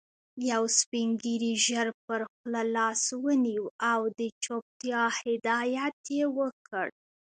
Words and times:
يو 0.51 0.63
سپين 0.79 1.07
ږيري 1.21 1.53
ژر 1.67 1.87
پر 2.05 2.21
خوله 2.29 2.61
لاس 2.75 3.01
ونيو 3.23 3.65
او 3.91 4.01
د 4.19 4.21
چوپتيا 4.43 5.03
هدایت 5.21 5.95
يې 6.17 6.25
وکړ. 6.37 6.87